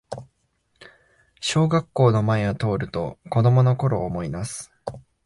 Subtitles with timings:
[1.41, 4.71] 小学校の前を通ると子供のころを思いだす